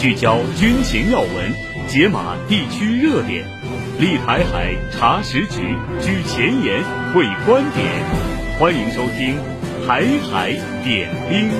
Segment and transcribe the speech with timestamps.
[0.00, 1.52] 聚焦军情要闻，
[1.86, 3.46] 解码地区热点，
[3.98, 6.82] 立台海查实局，居前沿
[7.12, 7.86] 会观点。
[8.58, 9.36] 欢迎收听
[9.86, 10.52] 《台海
[10.82, 11.50] 点兵》。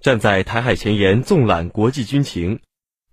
[0.00, 2.58] 站在台海前沿，纵览国际军情。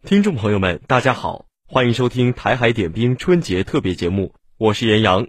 [0.04, 5.28] 听众朋友们，大家好，欢迎收听《台海点兵》春节特别节目，我是严阳。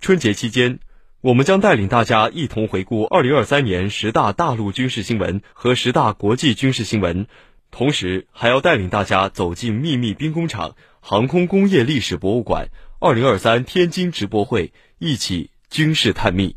[0.00, 0.80] 春节期间，
[1.26, 7.26] 我们将带领大家一同回顾二零二三年十大大陆军事新闻和十大国际军事新闻，
[7.72, 12.68] 同时还要带领大家走进秘密兵工厂、航空工业历史博物馆、
[13.00, 16.54] 二零二三天津直播会，一起军事探秘。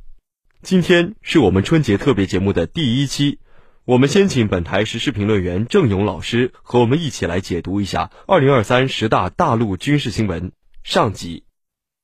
[0.61, 3.39] 今天是我们春节特别节目的第一期，
[3.85, 10.51] 我们先请本台时事评论员郑勇老师和我们一起来解读一下二零二三十大大陆军事新闻
[10.83, 11.48] 上集。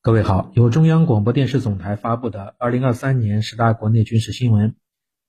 [0.06, 4.76] 各位好，由中央广播电视总台发布的二零二三年十大国内军事新闻，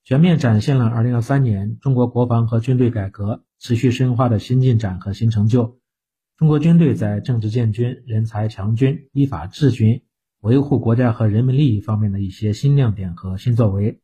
[0.04, 5.80] 全面展现了二零二三年中国国防和军队改革持续深化的新进展和新成就。
[6.36, 10.04] 中国军队在政治建军、人才强军、依法治军、
[10.42, 14.00] 维护国家和人民利益方面的一些新亮点和新作为。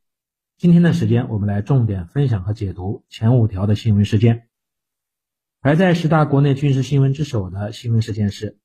[0.59, 4.49] 今天的时间，我们来重点分享和解读前五条的新闻事件。
[5.61, 8.59] 排在十大国内军事新闻之首的新闻事件是。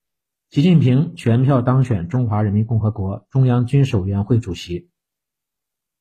[0.52, 4.90] 习近平全票当选中华人民共和国中央军事委员会主席。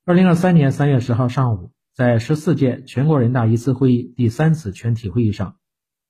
[0.06, 5.56] 二零二三年三月十号上午，在十四届全国人大一次会议第三次全体会议上，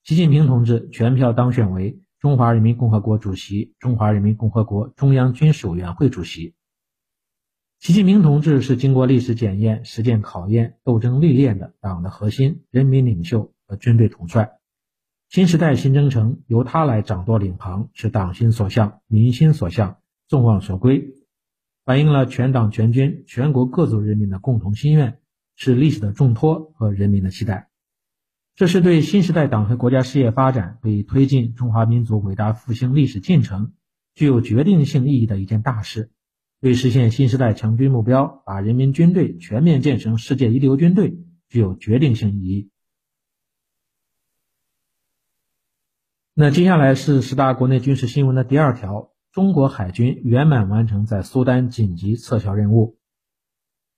[0.05, 6.55] 习近平同志全票当选为中华人民共和国主席、中华人民共和国中央军事委员会主席。
[7.79, 14.58] 习近平同志是经过历史检验、实践考验、斗争历练的党的核心、人民领袖和军队统帅。
[15.29, 21.13] 新时代新征程由他来掌舵领航，是党心所向、民心所向、众望所归，
[21.85, 25.19] 反映了全党全军全国各族人民的共同心愿，
[25.55, 27.69] 是历史的重托和人民的期待。
[28.55, 33.73] 这是对新时代党和国家事业发展、为推进中华民族伟大复兴历史进程
[34.15, 36.09] 具有决定性意义的一件大事，
[36.59, 42.71] 对实现新时代强军目标、把人民军队全面建成世界一流军队具有决定性意义。
[46.41, 52.97] 那接下来是十大国内军事新闻的第二条：中国海军圆满完成在苏丹紧急撤侨任务。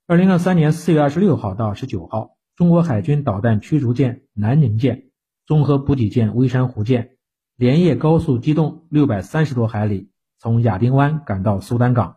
[0.08, 5.04] 二零二三年四月二十六号到二十九号，中国海军导弹驱逐舰南宁舰、
[5.46, 7.10] 综合补给舰微山湖舰
[7.54, 10.10] 连夜高速机动六百三十多海里，
[10.40, 12.16] 从亚丁湾赶到苏丹港，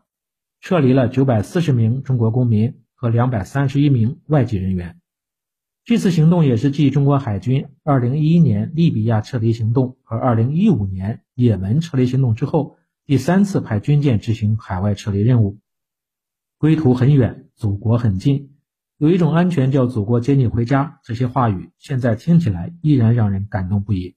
[0.60, 5.00] 撤离了九百四十名中国公民和两百三十一名外籍人员。
[5.86, 15.60] 这次行动也是继中国海军2011年利比亚撤离行动和2015年也门撤离行动之后，第三次派军舰执行海外撤离任务。
[16.58, 18.56] 归途很远，祖国很近，
[18.98, 21.00] 有一种安全叫祖国接你回家。
[21.04, 24.16] 这些话语现在听起来依然让人感动不已。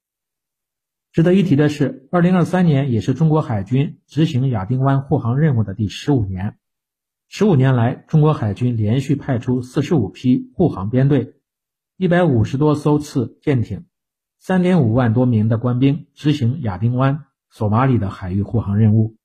[1.12, 6.56] 值得一提的是，2023年也是中国海军执行亚丁湾护航任务的第十五年。
[7.28, 11.34] 十五年来，中国海军连续派出四十五批护航编队。
[12.00, 13.86] 一百五十多艘次舰艇，
[14.38, 19.16] 三点五万多名的官兵执行亚丁湾、索马里的海域护航任务，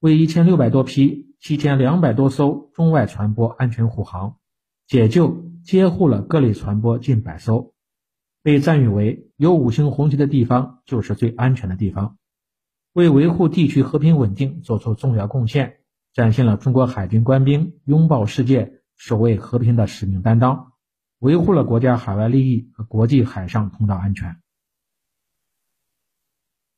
[0.00, 4.36] 为一千六百多批、七千两百多艘中外船舶安全护航，
[4.86, 7.72] 解救接护了各类船舶近百艘，
[8.42, 12.18] 被赞誉为有五星红旗的地方就是最安全的地方，
[12.92, 15.78] 为维护地区和平稳定做出重要贡献，
[16.12, 20.73] 展现了中国海军官兵拥抱世界、守卫和平的使命担当。
[21.18, 24.36] 维护了国家海外利益和国际海上通道安全。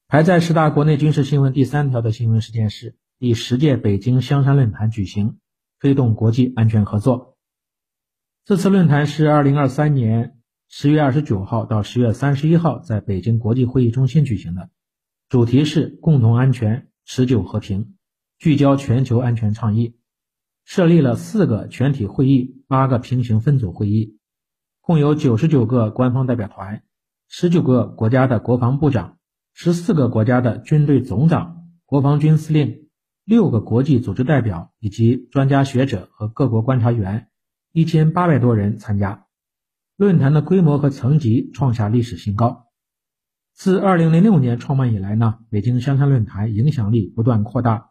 [0.08, 5.38] 排在十大国内军事新闻第三条的新闻事件是：第十届北京香山论坛举行，
[5.80, 7.36] 推动国际安全合作。
[8.44, 14.70] 这次论坛是二零二三年十月二十九号到十月三十一号在北京国际会议中心举行的，
[15.28, 17.96] 主题是共同安全、持久和平，
[18.38, 19.96] 聚焦全球安全倡议，
[20.64, 24.15] 设立了四个全体会议，八个平行分组会议。
[24.86, 26.84] 共有九十九个官方代表团，
[27.26, 29.18] 十九个国家的国防部长，
[29.52, 32.86] 十四个国家的军队总长、国防军司令，
[33.24, 37.26] 六个国际组织代表以及专家学者和各国观察员，
[37.72, 39.26] 一千八百多人参加。
[39.96, 42.66] 论坛的规模和层级创下历史新高。
[43.54, 47.90] 自二零零六年创办以来呢，北京香山论坛影响力不断扩大，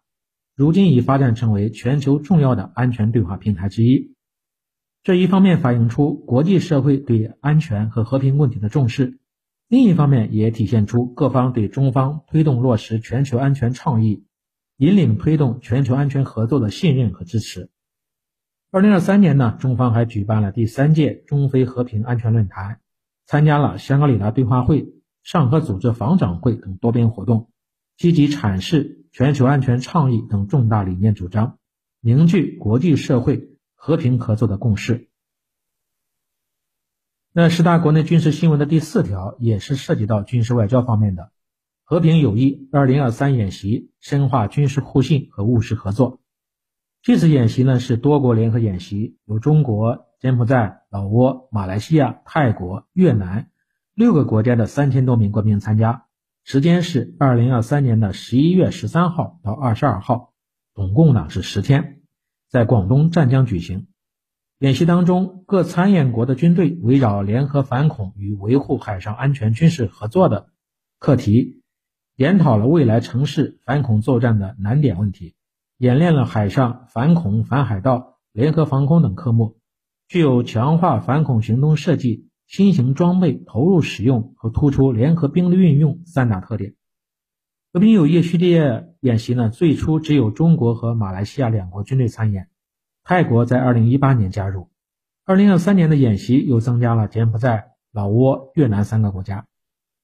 [0.56, 4.15] 如今已发展成为全球重要的安全对话平台之一。
[5.06, 9.20] 这一方面反映出国际社会对安全和和平问题的重视，
[9.68, 14.26] 另一方面也体现出各方对中方推动落实全球安全倡议、
[14.78, 17.70] 引领推动全球安全合作的信任和支持。
[18.72, 22.80] 二零二三年呢，中方还举办了第三届中非和平安全论坛，
[23.28, 27.52] 参加了香格里拉对话会、上合组织防长会等多边活动，
[27.96, 31.60] 积极阐释全球安全倡议等重大理念主张，
[32.02, 33.52] 凝聚国际社会
[33.86, 35.10] 和平合作的共识。
[37.32, 41.32] 那十大国内军事新闻的第四条也是涉及到军事外交方面的，
[41.84, 46.20] 和平友谊二零二三演习深化军事互信和务实合作。
[47.04, 53.52] 这次演习呢是多国联合演习，由中国、柬埔寨、老挝、马来西亚、泰国、越南
[53.94, 56.08] 六个国家的三千多名官兵参加，
[56.44, 60.34] 时间是二零二三年的十一月十三号到二十二号，
[60.74, 62.02] 总共呢是十天，
[62.50, 63.88] 在广东湛江举行。
[64.60, 70.50] 演习当中，各参演国的军队围绕联合反恐与维护海上安全军事合作的
[70.98, 71.62] 课题，
[72.16, 75.36] 研讨了未来城市反恐作战的难点问题。
[75.78, 79.58] 演练了海上反恐、反海盗、联合防空等科目，
[80.08, 86.76] 具有强化反恐行动设计、新型装备投入使用和突出联合兵力运用三大特点。
[87.76, 92.48] 和平友谊系列演习呢，最初只有中国和马来西亚两国军队参演，
[93.04, 94.70] 泰国在二零一八年加入，
[95.26, 99.46] 二零二三年的演习又增加了柬埔寨、老挝、越南三个国家。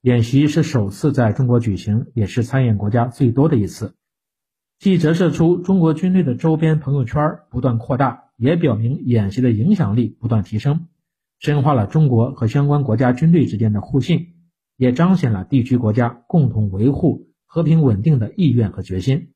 [0.01, 3.95] 演习是首次在中国举行，也是参演国家最多的一次。
[4.77, 10.87] 既折射出中国军队的周边朋友圈不断扩大，也表明演习的影响力不断提升，
[11.39, 14.33] 深化了中国和相关国家军队之间的互信，
[14.75, 19.33] 也彰显了地区国家共同维护和平稳定的意愿和决心。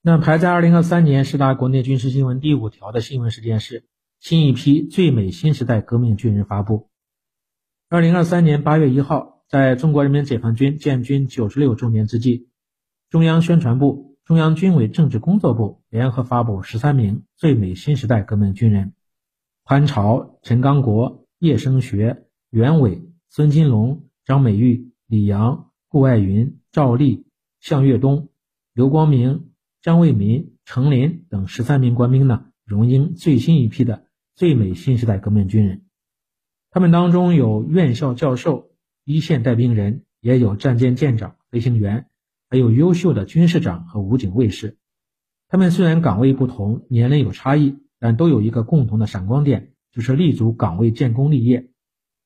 [0.00, 3.84] 那排在二零二三年十大国内军事新闻第五条的新闻事件是：
[4.18, 6.88] 新一批最美新时代革命军人发布。
[7.90, 12.48] 二零二三年八月一号，在中国人民解放军建军九十六周年之际。
[13.10, 18.94] 中央宣传部、中央军委政治工作部联合发布十三名最美新时代革命军人：
[19.62, 27.24] 潘朝、陈刚国、叶声学、袁伟、孙金龙、张美玉、李阳、顾爱云、赵丽、
[27.60, 28.28] 向跃东、
[28.74, 29.50] 刘光明、
[29.80, 34.04] 张卫民、程林等十三名官兵呢，荣膺最新一批的
[34.34, 35.86] 最美新时代革命军人。
[36.70, 38.70] 他们当中有院校教授、
[39.04, 42.06] 一线带兵人，也有战舰舰长、飞行员。
[42.50, 44.78] 还有优秀的军士长和武警卫士，
[45.48, 51.70] 他们虽然岗位不同，年龄有差异，但都有一个共同的闪光点，就是立足岗位建功立业，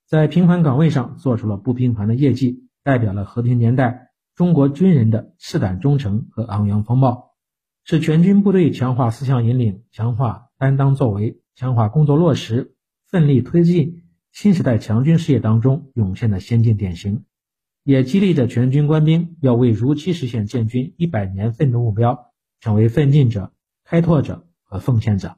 [0.06, 7.32] 在平凡岗位上做出了不平凡的业绩，代表了和平年代中国军人的赤胆忠诚和昂扬风貌，
[7.84, 12.74] 是全军部队强化思想引领、强化担当作为、强化工作落实、
[13.08, 14.02] 奋力推进
[14.32, 17.24] 新时代强军事业当中涌现的先进典型。
[17.84, 22.30] 也激励着全军官兵要为如期实现建军一百年奋斗目标，
[22.60, 23.52] 成为奋进者、
[23.84, 25.36] 开拓者和奉献者。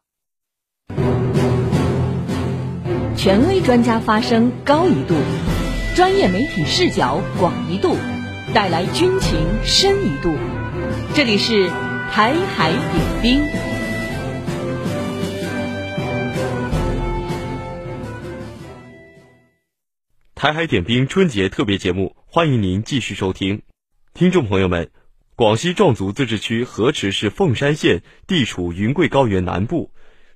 [3.16, 5.14] 权威专家发声高一度，
[5.94, 7.96] 专业媒体视角广一度，
[8.52, 10.34] 带来军情深一度。
[11.14, 11.68] 这里是
[12.10, 13.44] 台海点兵。
[20.34, 23.62] 台海点兵春节特别节目，欢迎您继续收听。
[24.14, 24.90] 听众朋友们，
[25.36, 29.92] 广西壮族自治区河池市凤山县地处云贵高原南部，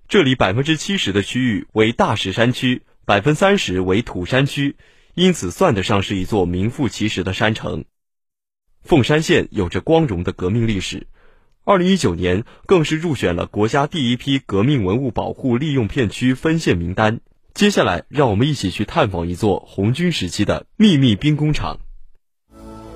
[0.06, 4.76] 这里百分之七十的区域为大石山区，百分三十为土山区，
[5.18, 7.84] 因此算得上是一座名副其实的山城。
[8.84, 11.08] 凤山县有着光荣的革命历史，
[11.64, 17.18] 二零一九年更是入选了国家第一批革命文物保护利用片区分县名单。
[17.52, 21.80] 接下来，让我们一起去探访一座红军时期的秘密兵工厂。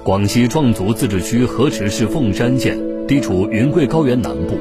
[0.04, 4.60] 广西壮族自治区河池市凤山县地处云贵高原南部，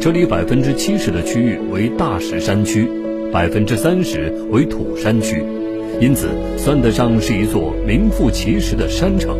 [0.00, 2.88] 这里百分之七十的区域为大石山区，
[3.30, 5.44] 百分之三十为土山区，
[6.00, 9.36] 因此算得上是一座名副其实的山城。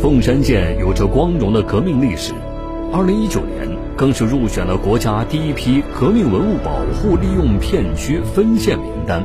[0.00, 2.32] 凤山县有着光荣的革命历史，
[2.92, 3.76] 二零一九年。
[3.96, 9.24] 更是入选了国家第一批革命文物保护利用片区分县名单。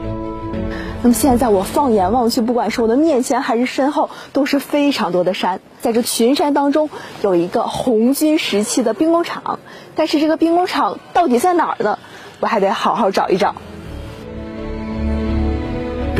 [1.03, 5.59] 那么现在我放眼望去，不管是我的面前还是身后，都是非常多的山。
[5.81, 6.89] 在这群山当中，
[7.21, 9.59] 有一个红军时期的兵工厂，
[9.93, 11.99] 但是这个兵工厂到底在哪儿呢？
[12.39, 13.55] 我还得好好找一找。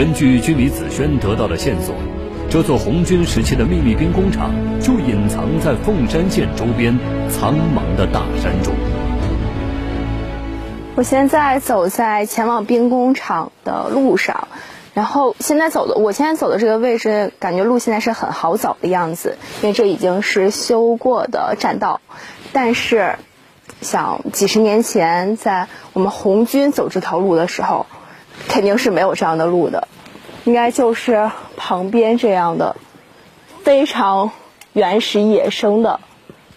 [0.02, 1.94] 根据军里子轩得到的线索。
[2.50, 4.50] 这座红军时期的秘密兵工厂
[4.82, 6.98] 就隐藏在凤山县周边
[7.30, 8.74] 苍茫的大山中。
[10.96, 14.48] 我现在走在前往兵工厂的路上，
[14.96, 22.02] 然后现在走的，我现在走的这个位置，感觉路现在是很好走的样子，因为这已经是修过的栈道。
[22.52, 23.18] 但是，
[23.82, 27.86] 想几十年前在我们红军走这条路的时候，
[28.48, 29.88] 肯定是没有这样的路的，
[30.46, 32.76] 应该就是旁边这样的
[33.64, 34.32] 非常
[34.74, 36.00] 原始野生的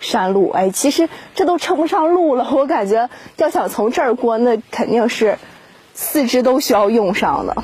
[0.00, 0.50] 山路。
[0.50, 5.38] 哎，其实这都称不上路了，我感觉要想从这儿过，那肯定是
[5.95, 7.62] 四肢都需要用上的。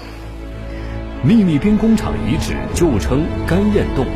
[1.23, 4.07] 秘密兵工厂遗址旧称干堰洞，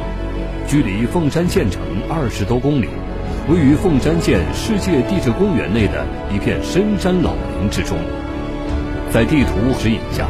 [0.67, 2.89] 距离凤山县城二十多公里。
[3.47, 7.99] 位于凤山县世界地质公园内的一片深山老林之中，
[9.14, 10.26] 在地图指引下，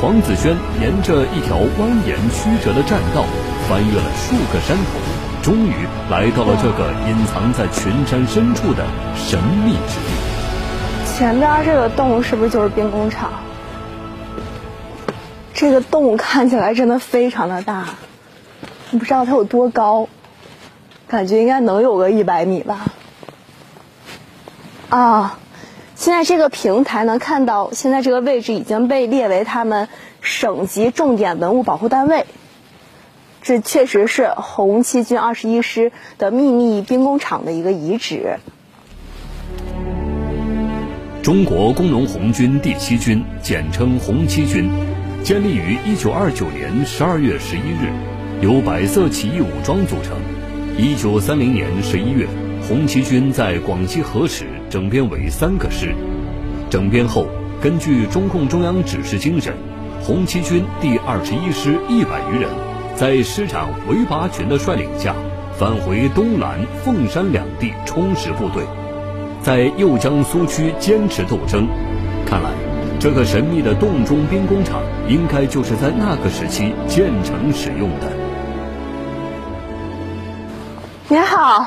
[0.00, 3.24] 黄子轩沿着一条蜿蜒曲折的栈道，
[3.68, 5.74] 翻越了数个山头，终于
[6.08, 11.12] 来到了这个隐藏在群山深处的神秘之地。
[11.12, 13.32] 前边这个洞是不是就是兵工厂？
[15.52, 17.88] 这个洞看起来真的非常的大，
[18.92, 20.06] 不知道它有多高。
[21.08, 22.92] 感觉应该能有个一百米吧。
[24.88, 25.36] 啊，
[26.00, 29.86] 现在这个平台能看到，现在这个位置已经被列为他们
[30.22, 32.24] 省级重点文物保护单位。
[33.42, 38.38] 这确实是红七军二十一师的秘密兵工厂的一个遗址。
[41.22, 44.70] 中国工农红军第七军，简称红七军，
[45.22, 47.92] 建立于一九二九年十二月十一日，
[48.40, 50.16] 由百色起义武装组成。
[50.78, 52.26] 一九三零年十一月，
[52.66, 55.94] 红七军在广西河池整编为三个师。
[56.70, 57.26] 整编后，
[57.60, 59.52] 根据中共中央指示精神，
[60.00, 62.48] 红七军第二十一师一百余人，
[62.94, 65.12] 在师长韦拔群的率领下，
[65.58, 68.62] 返回东兰、凤山两地充实部队，
[69.42, 71.66] 在右江苏区坚持斗争。
[72.24, 72.50] 看来，
[73.00, 78.12] 这个神秘的洞中兵工厂，应该就是在那个时期建成使用的。
[81.08, 81.66] 您好，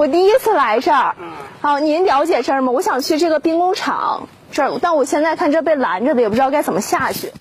[0.00, 1.14] 我第一次来这儿。
[1.60, 2.72] 好，您了解这儿吗？
[2.72, 7.32] 我想去这个兵工厂这儿，但我现在看这被拦着的，也不知道该怎么下去。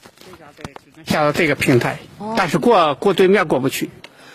[1.06, 2.00] 下到这个平台，
[2.36, 3.90] 但是过过对面过不去。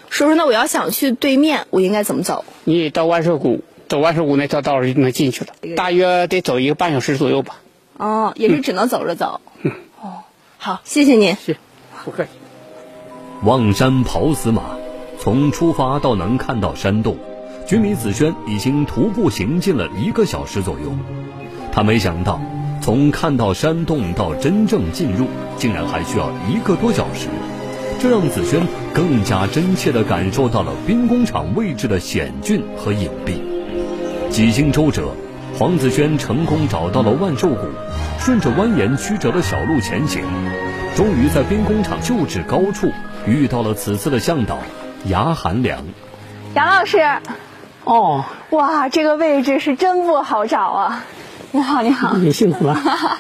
[0.09, 2.47] 叔叔，那我要想去对面，我应该怎么走？
[2.65, 7.57] 你到万寿谷，走万寿谷那条道就能进去了，大约得走一个半小时左右吧。
[7.99, 9.43] 哦，也是只能走着走。
[9.61, 9.71] 嗯。
[10.01, 10.25] 哦，
[10.57, 11.37] 好，谢谢您。
[11.37, 11.59] 是，
[12.07, 12.31] 不客气。
[13.43, 14.63] 望山跑死马。
[15.21, 17.17] 从出发到能看到山洞，
[17.67, 20.93] 军迷子轩已经徒步行进了一个小时左右。
[21.73, 22.41] 他没想到，
[22.83, 27.29] 从看到山洞到真正进入，竟然还需要一个多小时。
[27.99, 33.41] 这让子轩更加真切地感受到了兵工厂位置的险峻和隐蔽。
[34.31, 35.15] 几经周折，
[35.59, 37.69] 黄子轩成功找到了万寿谷，
[38.19, 40.23] 顺着蜿蜒曲折的小路前行，
[40.95, 42.91] 终于在兵工厂旧址高处
[43.27, 44.59] 遇到了此次的向导。
[45.07, 45.83] 牙寒良，
[46.55, 46.99] 杨老师，
[47.85, 51.05] 哦，哇，这个位置是真不好找啊！
[51.53, 52.73] 你好，你好，你辛苦了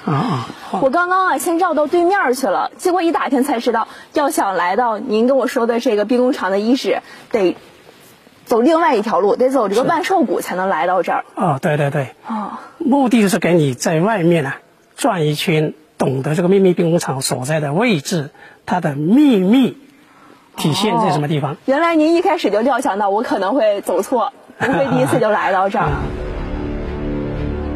[0.04, 0.48] 啊！
[0.80, 7.56] 我刚刚啊，先绕到对面去了，结果一打听才知道，要想来到您跟我说的这个兵工厂的遗址，得
[8.44, 11.24] 走另外一条路，得走这个万寿谷才能来到这儿。
[11.36, 14.54] 哦，对对对，哦，目的就是给你在外面呢
[14.96, 18.30] 转一圈，懂得这个秘密兵工厂所在的位置，
[18.64, 19.76] 它的秘密。
[20.56, 21.54] 体现在什么地方？
[21.54, 25.90] 哦，原来您一开始就料想到我可能会走错，不会第一次就来到这儿。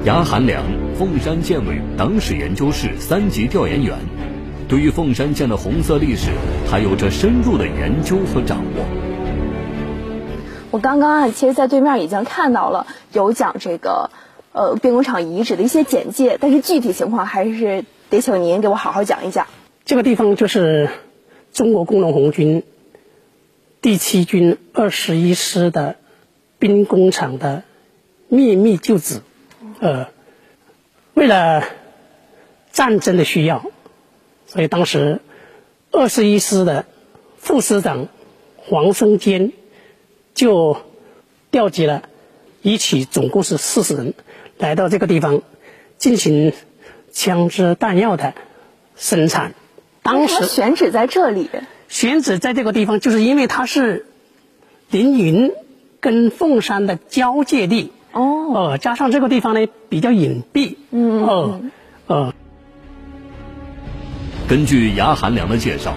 [0.04, 0.62] 牙寒良，
[0.99, 3.99] 凤山县委党史研究室三级调研员，
[4.68, 6.30] 对于凤山县的红色历史，
[6.70, 8.85] 还有着深入的研究和掌握。
[10.70, 14.11] 我刚刚啊，其实，在对面已经看到了有讲这个
[14.52, 19.47] 呃兵工厂遗址的一些简介，但是具体情况还是得请您给我好好讲一讲。
[19.85, 20.88] 这个地方就是。
[21.50, 22.62] 中国工农红军
[23.80, 25.97] 第七军二十一师的
[26.59, 27.62] 兵工厂的
[28.29, 29.21] 秘密旧址，
[29.81, 30.09] 呃，
[31.15, 31.65] 为了
[32.73, 33.65] 战争的需要，
[34.47, 35.21] 所以当时
[35.91, 36.85] 二十一师的
[37.37, 38.09] 副师长
[38.57, 39.53] 黄生坚
[40.35, 40.77] 就
[41.50, 42.09] 调集了
[42.62, 44.15] 一起总共是四十人
[44.59, 45.43] 来到这个地方
[45.97, 46.53] 进行
[47.12, 48.35] 枪支弹药的
[48.97, 49.55] 生产。
[50.03, 51.50] 当时选址在这里，
[51.88, 54.07] 选址在这个地方，就是因为它是
[54.91, 55.53] 凌云
[56.00, 61.61] 跟凤山的交界地哦，呃，加上这个地方呢比较隐蔽，嗯呃
[62.07, 62.35] 呃。
[64.49, 65.95] 根据牙寒良的介绍，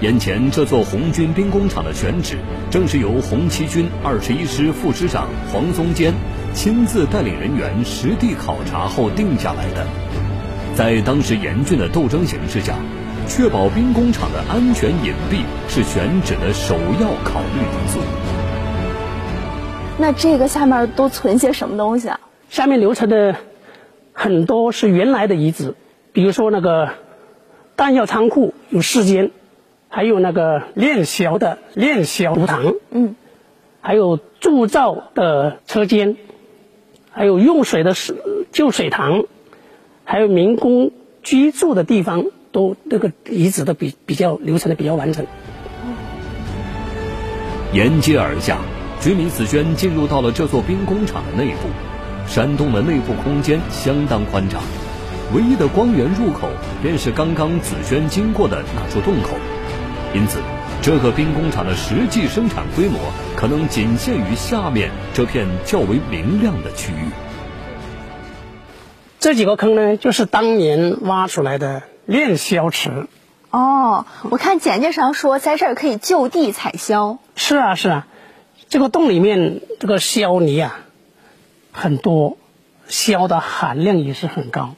[0.00, 2.38] 眼前这座红军兵工厂的选址，
[2.70, 6.12] 正是由红七军二十一师副师长黄松坚
[6.52, 9.86] 亲自带领人员实地考察后定下来的。
[10.74, 12.74] 在当时严峻的斗争形势下。
[13.26, 17.93] 确保兵工厂的安全隐蔽是选址的首要考虑因素。
[19.96, 22.20] 那这个下面都存些什么东西啊？
[22.50, 23.36] 下面留存的
[24.12, 25.74] 很多是原来的遗址，
[26.12, 26.90] 比如说那个
[27.76, 29.30] 弹药仓库有四间，
[29.88, 33.14] 还有那个炼硝的炼硝炉膛，嗯，
[33.80, 36.16] 还有铸造的车间，
[37.10, 37.94] 还有用水的
[38.50, 39.24] 旧水塘，
[40.04, 40.90] 还有民工
[41.22, 45.24] 居住的地方，都那个遗址都比比较留存的比较完整。
[47.72, 48.58] 沿街而下，
[49.04, 51.68] 居民子轩进入到了这座兵工厂的内部。
[52.26, 54.62] 山洞的内部空间相当宽敞，
[55.34, 56.48] 唯一的光源入口
[56.82, 59.36] 便是刚刚子轩经过的那处洞口，
[60.14, 60.38] 因此，
[60.80, 62.98] 这个兵工厂的实际生产规模
[63.36, 67.10] 可能仅限于下面这片较为明亮的区域。
[69.20, 73.06] 这几个坑呢，就是当年挖出来的炼硝池。
[73.50, 77.18] 哦，我看简介上说，在这儿可以就地采硝。
[77.36, 78.06] 是啊，是啊，
[78.74, 80.80] 这个洞里面这个硝泥啊。
[81.70, 82.38] 很多，
[82.88, 84.74] 硝的含量也是很高。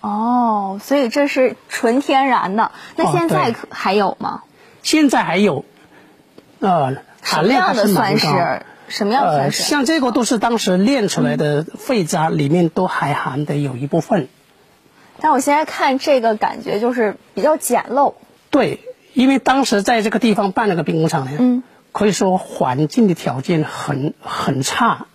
[0.00, 2.70] 哦，所以这是纯天然的。
[2.94, 4.42] 那现在可还有吗？
[4.44, 4.48] 哦、
[4.84, 5.64] 现在还有，
[6.60, 8.20] 呃，含量还是蛮高。
[8.20, 8.96] 什么样的算是？
[8.96, 9.62] 什么样的算是？
[9.64, 14.22] 呃、像这个都是当时炼出来的废渣，里面都还含的有一部分。
[14.22, 14.28] 嗯、
[15.20, 18.14] 但我现在看这个，感觉就是比较简陋。
[18.50, 18.78] 对，
[19.14, 21.62] 因为当时在这个地方办了个兵工厂呢，嗯，
[21.96, 25.06] 可以说环境的条件很很差。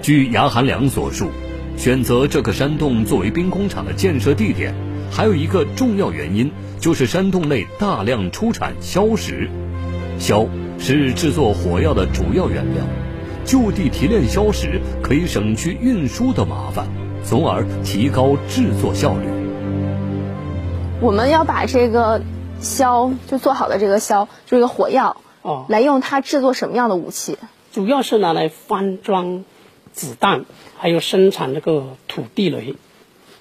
[0.00, 1.28] 据牙寒良所述，
[1.76, 4.74] 选择这个山洞作为兵工厂的建设地点，
[5.10, 9.50] 还有一个重要原因，就是山洞内大量出产硝石。
[10.18, 12.82] 硝是制作火药的主要原料，
[13.44, 16.86] 就地提炼硝石可以省去运输的麻烦，
[17.26, 19.26] 从而提高制作效率。
[21.02, 22.22] 我们要把这个
[22.58, 27.38] 硝就做好的这个硝，就这个火药哦，来用它制作什么样的武器？
[27.72, 29.44] 主要是拿来翻装。
[29.94, 30.46] 子弹，
[30.78, 32.76] 还有生产这个土地雷。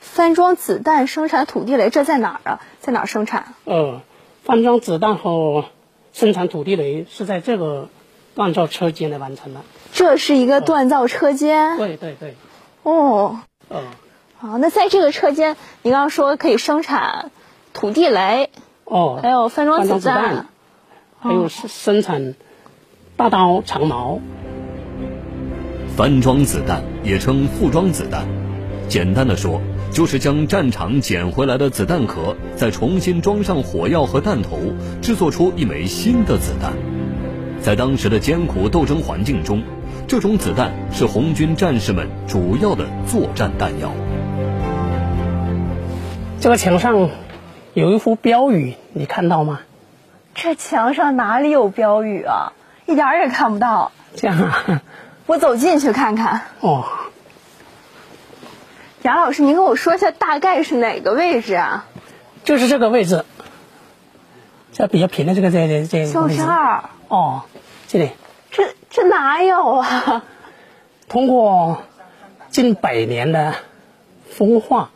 [0.02, 2.62] 翻装子弹，生产土地雷，这在哪儿啊？
[2.82, 3.54] 在哪儿生产？
[3.64, 4.02] 呃，
[4.44, 5.64] 翻装子弹和
[6.12, 7.88] 生产土地雷是在这个
[8.36, 9.62] 锻造车间来完成的。
[9.94, 11.78] 这是一个锻造车间。
[11.78, 12.36] 呃、对对对。
[12.84, 13.40] 哦。
[13.70, 13.80] 嗯、
[14.42, 14.50] 呃。
[14.50, 17.32] 好，那在这个车间，你刚刚说可以生产
[17.72, 18.50] 土地雷。
[18.84, 19.20] 哦。
[19.24, 20.48] 还有翻装子弹。
[21.24, 22.34] 还有生生产
[23.16, 24.20] 大刀长矛。
[25.96, 28.26] 翻装子弹也称复装子弹，
[28.88, 34.58] 简单的说，就是将战场捡回来的子弹壳再重新装上火药和弹头，
[35.00, 36.74] 制作出一枚新的子弹。
[37.62, 39.62] 在当时的艰苦斗争环境中，
[40.08, 43.92] 这种子弹是红军战士们主要的作战弹药。
[46.40, 47.12] 这个墙上
[47.76, 49.60] 有一幅标语，你看到吗？
[50.36, 52.54] 这墙上哪里有标语啊？
[52.86, 53.92] 一点儿也看不到。
[54.16, 54.82] 这样啊。
[55.28, 56.42] 我走进去看看。
[56.60, 56.86] 哦，
[59.04, 61.86] 杨老师，您跟我说一下大概是哪个位置啊？
[62.44, 63.24] 就是这个位置，
[64.74, 66.12] 这比较平的这个这这这。
[66.12, 66.84] 就是二。
[67.08, 67.44] 哦，
[67.88, 68.12] 这里。
[68.50, 70.24] 这这哪有啊？
[71.08, 71.84] 通过
[72.50, 73.56] 近百年的
[74.30, 74.92] 风化、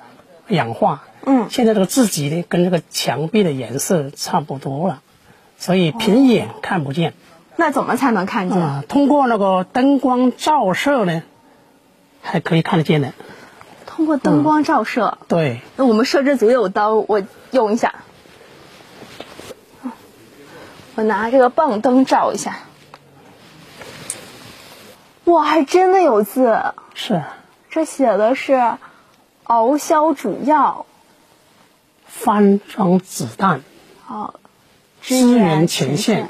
[0.48, 5.02] 氧化，嗯，现在这个字迹呢，跟这个墙壁的颜色差不多了，
[5.65, 7.10] 所以平眼看不见。
[7.10, 7.13] 哦
[7.58, 8.62] 那怎么才能看见？
[8.62, 11.23] 啊，通过那个灯光照射呢，
[12.21, 13.13] 还可以看得见的。
[13.86, 15.17] 通过灯光照射。
[15.21, 15.62] 嗯、对。
[15.78, 17.95] 那我们摄制组有刀，我用一下。
[20.95, 22.58] 我拿这个棒灯照一下。
[25.23, 26.62] 哇，还真的有字。
[26.93, 27.23] 是。
[27.69, 28.73] 这写的是
[29.43, 30.86] “熬硝主药”，
[32.06, 33.62] 翻装子弹。
[34.04, 34.36] 好。
[35.06, 36.30] 支援前线。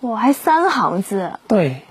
[0.00, 1.82] 哇还三行字，对，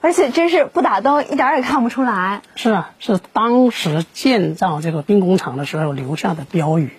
[0.00, 2.42] 而且真是不打灯一点也看不出来。
[2.54, 6.92] 是啊，是当时建造这个兵工厂的时候留下的标语。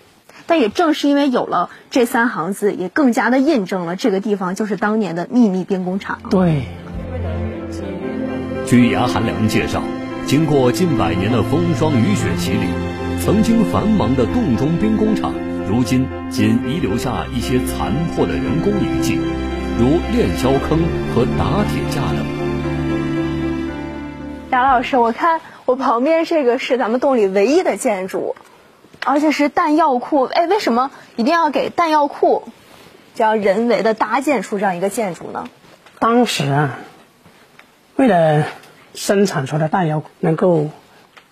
[0.46, 6.20] 但也正是因为有了这三行字，也更加的印证了这个地方就是当年的秘密兵工厂。
[6.30, 6.64] 对。
[8.66, 9.82] 据牙寒良介绍，
[10.26, 12.68] 经过近百年的风霜雨雪洗礼，
[13.24, 15.34] 曾经繁忙的洞中兵工厂，
[15.70, 19.20] 如今仅遗留下一些残破的人工遗迹。
[19.78, 20.80] 如炼硝坑
[21.14, 22.26] 和打铁架等。
[24.50, 28.36] 贾老师，我看我旁边这个是咱们洞里唯一的建筑，
[29.06, 30.24] 而且是弹药库。
[30.24, 32.48] 哎，为什么一定要给弹药库
[33.14, 35.48] 这样人为的搭建出这样一个建筑呢？
[36.00, 36.80] 当时啊，
[37.96, 38.44] 为了
[38.96, 40.72] 生产出来弹药能够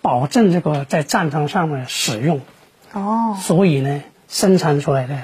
[0.00, 2.40] 保证这个在战场上的使用，
[2.92, 5.16] 哦，所以呢，生产出来的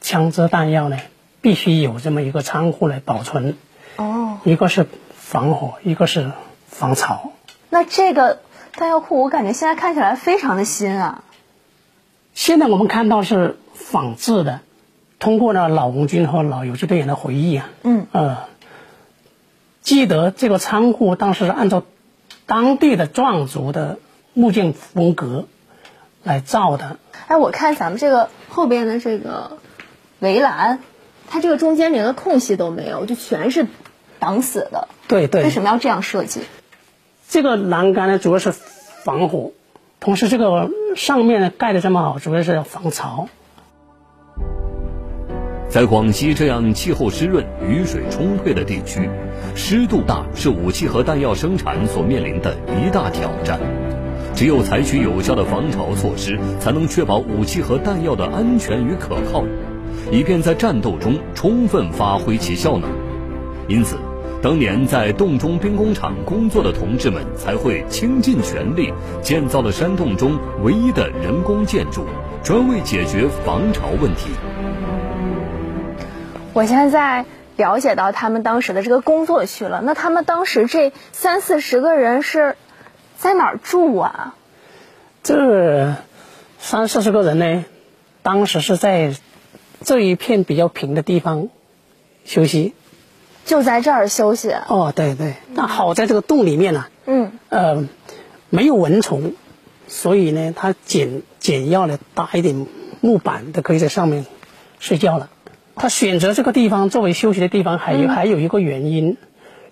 [0.00, 0.98] 枪支弹药呢。
[1.42, 3.56] 必须有这么一个仓库来保存。
[3.98, 6.32] 哦，一个是防火，一个是
[6.66, 7.30] 防潮。
[7.70, 8.40] 那这个
[8.72, 11.22] 弹药库，我感觉现在看起来非常的新啊。
[12.34, 14.60] 现在我们看到是仿制的，
[15.20, 18.38] 通过呢老红军和老游击队员的回忆啊，嗯呃，
[19.82, 21.84] 记得这个仓库当时是按照
[22.46, 24.00] 当地的壮族的
[24.32, 25.46] 木建风格
[26.26, 26.98] 来造的。
[27.28, 29.58] 哎，我看咱们这个后边的这个
[30.18, 30.80] 围栏，
[31.28, 33.68] 它这个中间连个空隙都没有，就全是
[34.18, 34.88] 挡死的。
[35.06, 35.44] 对对。
[35.44, 36.40] 为什么要这样设计？
[37.28, 39.52] 这个栏杆呢，主要是防火，
[40.00, 43.28] 同时这个上面呢盖的这么好，主要是要防潮。
[45.68, 49.08] 在广西这样气候湿润、雨水充沛的地区，
[49.54, 53.60] 湿度大是武器和弹药生产所面临的一大挑战。
[54.36, 59.42] 只有采取有效的防潮措施，才能确保武器和弹药的安全与可靠，
[60.12, 62.90] 以便在战斗中充分发挥其效能。
[63.66, 63.96] 因此，
[64.42, 72.04] 当年在洞中兵工厂工作的同志们才会倾尽全力建造了山洞中唯一的人工建筑，
[72.42, 74.28] 专为解决防潮问题。
[76.52, 77.24] 我现在
[77.56, 79.80] 了解到他们当时的这个工作去了。
[79.82, 82.54] 那他们当时这三四十个人是？
[83.18, 84.34] 在哪儿住啊？
[85.22, 85.94] 这
[86.58, 87.64] 三四十个人呢，
[88.22, 89.14] 当时是在
[89.82, 91.48] 这一片比较平的地方
[92.24, 92.74] 休息，
[93.44, 94.54] 就在这儿休息。
[94.68, 97.88] 哦，对对，那好在这个洞里面呢、啊，嗯，呃，
[98.50, 99.32] 没有蚊虫，
[99.88, 102.66] 所以呢，他简简要的搭一点
[103.00, 104.26] 木板，都可以在上面
[104.78, 105.30] 睡觉了。
[105.74, 109.16] 他选择这个地方作为休息的地方，还有、嗯、还有一个原因，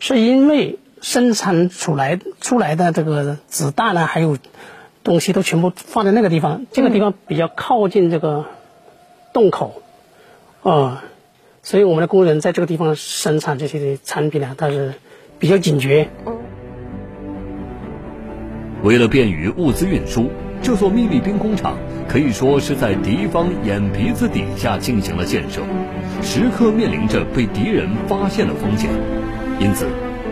[0.01, 0.79] 是因为。
[1.05, 4.39] 生产出来出来的这个子弹呢，还有
[5.03, 6.65] 东西都全部放在那个地方。
[6.73, 8.47] 这个地方比较靠近这个
[9.35, 9.83] 洞口，
[10.63, 11.05] 啊、
[11.63, 14.95] 所以我们的工人在这个地方生产这些产品呢，它是
[15.39, 16.09] 比较警觉。
[18.83, 20.31] 为了便于物资运输，
[20.63, 21.77] 这座秘密兵工厂
[22.09, 25.61] 可以说是在敌方眼皮子底下进行了建设，
[26.23, 28.89] 时刻面临着被敌人发现的风险，
[29.61, 29.87] 因此。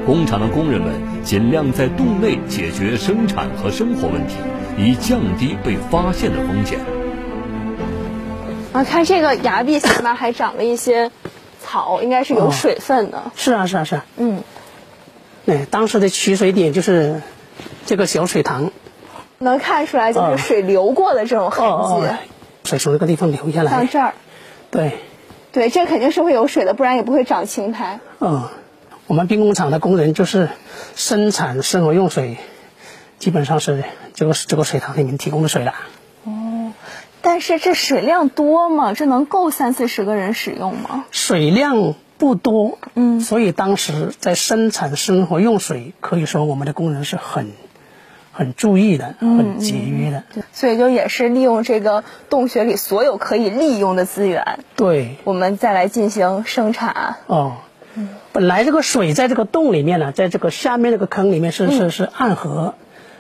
[0.05, 4.35] 工厂的工人们尽量在洞内解决生产和生活问题，
[4.77, 6.79] 以降低被发现的风险。
[8.73, 11.11] 啊，看这个崖壁下面还长了一些
[11.63, 13.19] 草，应该是有水分的。
[13.19, 14.05] 哦、是啊，是啊，是啊。
[14.17, 14.43] 嗯，
[15.47, 17.23] 对，当时的取水点就是
[17.87, 18.73] 这个小水塘，
[19.39, 21.71] 能看出来就是水流过的这种痕迹。
[21.71, 22.19] 哦哦哦、
[22.65, 23.71] 水从这个地方流下来。
[23.71, 24.15] 到这儿。
[24.71, 24.99] 对。
[25.53, 28.01] 对，这肯定是会有水的，不然也不会长青苔。
[28.21, 28.49] 嗯。
[29.13, 30.49] 我们兵工厂的工人就是
[30.97, 32.39] 生产生活用水，
[33.19, 35.75] 基本上是这个这个水塘里面提供的水了。
[36.25, 36.73] 哦，
[37.21, 38.95] 但是这水量多吗？
[38.95, 41.05] 这能够三四十个人使用吗？
[41.11, 47.51] 水量不多，嗯，所以当时在生产生活用水，可以说我们的工人是很
[48.33, 50.25] 很注意的，很节约的。
[50.33, 57.17] 对，所以就也是利用这个洞穴里所有可以利用的资源，对，我们再来进行生产。
[57.27, 57.57] 哦。
[58.33, 62.75] 本来这个水在这个洞里面呢，在这个下面这个坑里面是、嗯、是是暗河，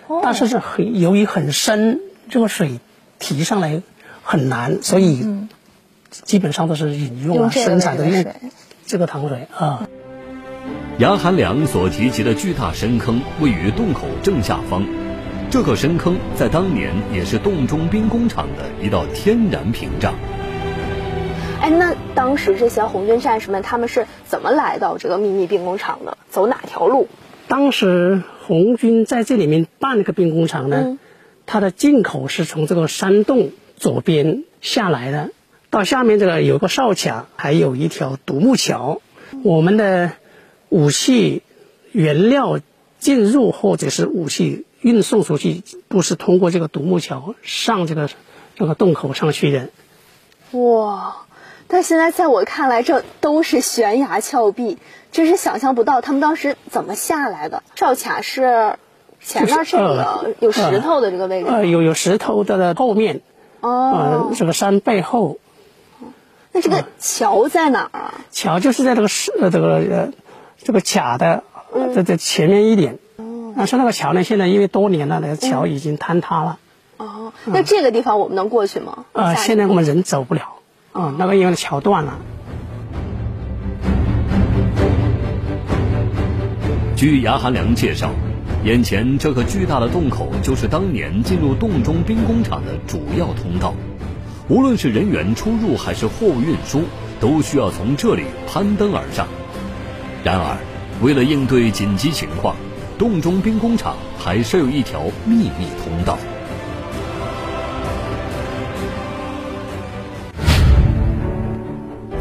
[0.06, 2.80] 哦、但是是很由于很深，这个水
[3.18, 3.82] 提上来
[4.22, 5.26] 很难，所以
[6.10, 8.24] 基本上都是饮用啊，生产的用
[8.86, 9.88] 这个糖水啊。
[10.98, 14.86] 杨寒良所提及的巨大深坑位于洞口正下方，
[15.50, 20.14] 这个深坑在当年也是洞中兵工厂的一道天然屏障。
[21.60, 26.18] 哎，那当时这些红军战士们他们是怎么来到这个秘密兵工厂的？
[26.30, 27.08] 走哪条路？
[27.48, 30.98] 当时红军在这里面办了个兵工厂呢，嗯、
[31.46, 35.30] 它的进口是从这个山洞左边下来的，
[35.70, 39.00] 到下面这个有个哨卡，还有一条独木桥。
[39.42, 40.12] 我们的
[40.68, 41.42] 武器
[41.90, 42.60] 原料
[42.98, 48.08] 进入或者是武器运送出去，都是通过这个独木桥上这个
[48.54, 49.70] 这个洞口上去的。
[50.52, 51.21] 哇！
[51.68, 54.78] 但现在在我看来，这都是悬崖峭壁，
[55.10, 57.62] 真是想象不到他们当时怎么下来的。
[57.74, 58.76] 哨卡是
[59.20, 63.22] 前面这个有石头的这个位置，呃，有有石头的后面，
[63.60, 65.38] 哦，呃，这个山背后。
[66.52, 68.14] 那这个桥在哪儿啊？
[68.30, 70.12] 桥就是在这个石呃这个呃
[70.62, 71.44] 这个卡的
[71.94, 72.98] 这这前面一点。
[73.16, 73.54] 哦。
[73.56, 76.58] 但是那个桥呢，现在因为多年了，那个桥已经坍塌了。
[76.98, 79.06] 哦，那这个地方我们能过去吗？
[79.12, 80.56] 呃，现在我们人走不了。
[80.92, 82.18] 啊、那个因为桥断了。
[86.94, 88.10] 据杨寒良介绍，
[88.62, 93.74] 眼前这个巨大的洞口就是当年进入洞中兵工厂的主要通道，
[94.48, 96.82] 无论是人员出入还是货物运输，
[97.20, 99.26] 都需要从这里攀登而上。
[100.22, 100.58] 然而，
[101.00, 102.54] 为了应对紧急情况，
[102.98, 106.18] 洞中兵工厂还设有一条秘密通道。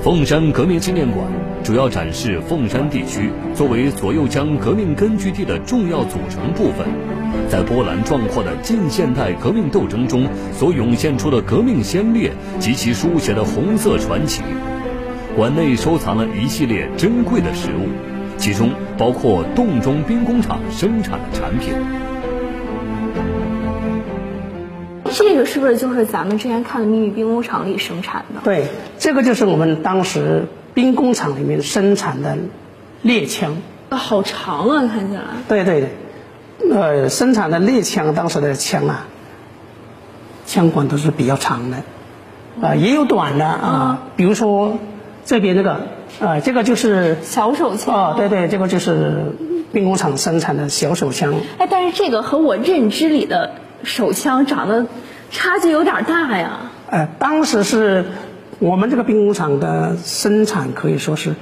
[0.03, 1.27] 凤山革命纪念馆
[1.63, 6.87] 主要展示凤山地区作为左右江革命根据地的重要组成部分，
[7.47, 14.41] 在波澜壮阔的近现代革命斗争中所涌现出的革命先烈及其书写的红色传奇。
[15.35, 17.87] 馆内收藏了一系列珍贵的实物，
[18.39, 21.75] 其中包括洞中兵工厂生产的产品。
[25.11, 28.41] 这个是不是就是咱们之前看的秘密兵工厂里生产的？
[28.43, 32.37] 对，这个就是我们当时兵工厂里面生产的
[33.01, 33.57] 猎枪。
[33.89, 35.21] 啊，好长啊，看起来。
[35.49, 35.81] 对对
[36.59, 39.05] 对，呃，生产的猎枪，当时的枪啊，
[40.45, 41.83] 枪管都是比较长的，啊、
[42.69, 44.77] 呃，也有短的啊、呃，比如说
[45.25, 45.81] 这边这个，啊、
[46.21, 47.93] 呃，这个就是小手枪。
[47.93, 49.35] 哦，对对，这个就是
[49.73, 51.33] 兵工厂生产的小手枪。
[51.57, 54.85] 哎，但是这个和我认知里的手枪长得。
[55.33, 56.59] 差距有点大呀。
[56.89, 58.03] 呃，当时是
[58.59, 61.35] 我们这个兵工厂的生产可以说是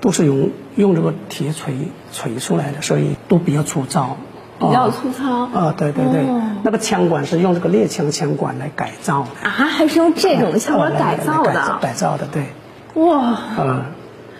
[0.00, 1.74] 都是用用这个铁锤
[2.10, 4.16] 锤出来的，所以都比较粗糙。
[4.58, 5.30] 比较粗糙。
[5.30, 9.46] 啊、哦哦，对对对，哦、那个枪管是用这个猎枪枪管来改造的。
[9.46, 11.52] 啊，还是用这种的枪管改造的？
[11.52, 12.46] 改造，改造的，对。
[12.94, 13.38] 哇。
[13.58, 13.84] 嗯。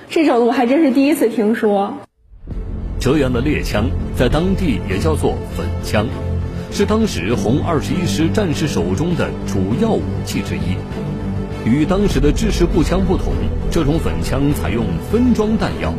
[0.09, 1.93] 这种我还真是第一次听说。
[2.99, 3.85] 这样的猎枪
[4.17, 6.07] 在当地也叫做粉枪。
[6.75, 10.77] 是当时红二十一师战士手中的主要武器之一。
[11.65, 13.33] 与当时的制式步枪不同，
[13.71, 15.95] 这种粉枪采用分装弹药，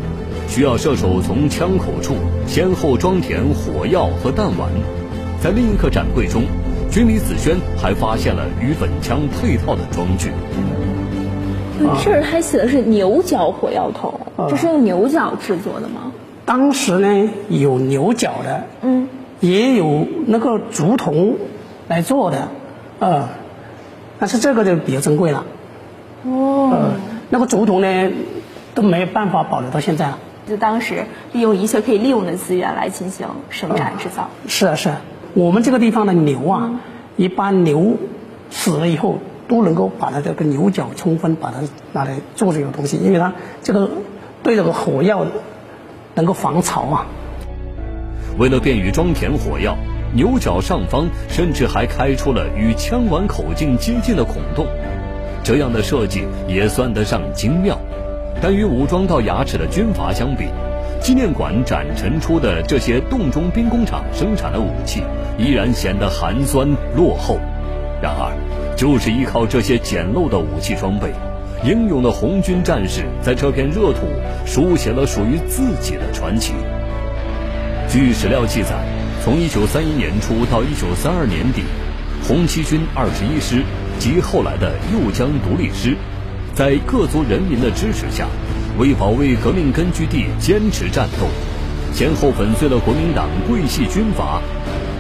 [0.50, 4.70] 需要射手从枪口处先后装填火药和弹丸。
[5.42, 6.44] 在另一个展柜中，
[6.92, 10.32] 君李子轩还发现了与粉枪配套的装具。
[12.04, 14.14] 这儿还写的是牛角火药筒，
[14.50, 16.12] 这是用牛角制作的吗？
[16.46, 18.62] 当时呢，有牛角的。
[18.82, 19.08] 嗯。
[19.40, 21.36] 也有那个竹筒
[21.88, 22.48] 来做的，
[23.00, 23.30] 呃，
[24.20, 25.46] 但是这个就比较珍贵了。
[26.24, 26.70] 哦。
[26.72, 26.92] 呃，
[27.30, 28.12] 那个竹筒呢，
[28.74, 30.20] 都没有办法保留到现在了。
[30.48, 34.30] 就当时利用一切可以利用的资源来进行生产制造。
[34.44, 35.02] 呃、是啊是啊，
[35.34, 36.80] 我们这个地方的牛啊，嗯、
[37.16, 37.98] 一般牛
[38.52, 39.18] 死了以后
[39.48, 41.58] 都能够把它这个牛角充分把它
[41.94, 43.90] 拿来做这个东西，因为它这个
[44.44, 45.26] 对这个火药
[46.14, 47.08] 能够防潮啊。
[48.38, 49.78] 为了便于装填火药，
[50.14, 54.68] 牛角上方甚至还开出了与枪管口径接近的孔洞，
[55.44, 57.80] 这样的设计也算得上精妙。
[58.42, 60.50] 但与武装到牙齿的军阀相比，
[61.02, 65.02] 纪念馆展陈出的这些洞中兵工厂生产的武器，
[65.38, 67.40] 依然显得寒酸落后。
[68.02, 68.36] 然而，
[68.76, 71.14] 就是依靠这些简陋的武器装备，
[71.64, 74.02] 英勇的红军战士在这片热土
[74.46, 76.54] 书写了属于自己的传奇。
[77.96, 78.76] 据史料记载，
[79.24, 81.64] 从一九三一年初到一九三二年底，
[82.28, 83.64] 红七军二十一师
[83.98, 85.96] 及后来的右江独立师，
[86.54, 88.28] 在各族人民的支持下，
[88.78, 91.30] 为保卫革命根据地坚持战斗，
[91.94, 94.42] 先后粉碎了国民党桂系军阀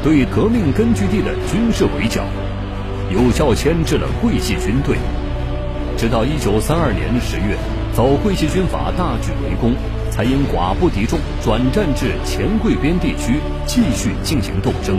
[0.01, 2.23] 对革命根据地的军事围剿，
[3.11, 4.95] 有效牵制了桂系军队。
[5.97, 7.57] 直到一九三二年十月，
[7.93, 9.75] 遭桂系军阀大举围攻。
[10.15, 14.97] 才因寡不敌众，转战至黔桂边地区继续进行斗争，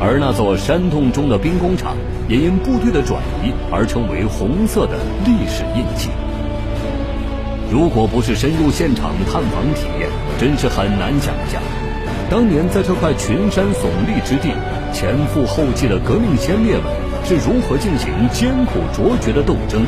[0.00, 1.94] 而那座山洞中的兵工厂
[2.30, 6.08] 也因部队的转移而成为红色的历史印记。
[7.70, 10.08] 如果不是深入现场探访体验，
[10.40, 11.60] 真是很难想象，
[12.30, 14.48] 当年在这块群山耸立之地，
[14.94, 16.84] 前赴后继的革命先烈们
[17.22, 19.84] 是如何进行艰苦卓绝的斗争，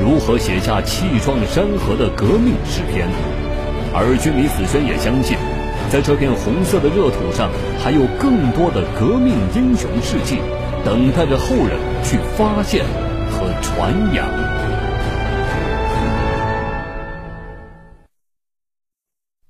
[0.00, 3.06] 如何写下气壮山河的革命诗篇。
[3.94, 5.36] 而军民子轩也相信，
[5.90, 10.38] 在这片红色的热土上，还有更多的革命英雄事迹，
[10.84, 12.84] 等待着后人去发现
[13.30, 14.26] 和传扬。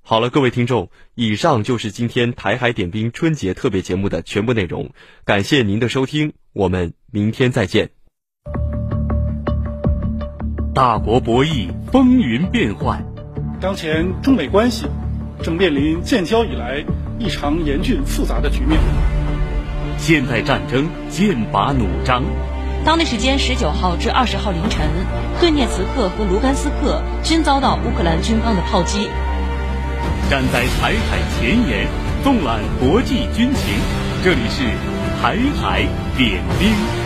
[0.05, 4.91] 好了，各位听众，以上就是今天台海点兵春节特别节目的全部内容，
[5.23, 7.91] 感谢您的收听，我们明天再见。
[10.75, 13.12] 大国博弈，风云变幻。
[13.63, 14.85] 当前中美关系
[15.41, 16.83] 正面临建交以来
[17.17, 18.77] 异常严峻复杂的局面。
[19.97, 22.23] 现代战争剑拔弩张。
[22.83, 24.85] 当地时间十九号至二十号凌晨，
[25.39, 29.07] 顿涅茨克和卢甘斯克均遭到乌克兰军方的炮击。
[30.29, 31.87] 站在台海前沿，
[32.21, 33.75] 纵览国际军情，
[34.25, 34.65] 这里是
[35.21, 37.02] 台海点兵。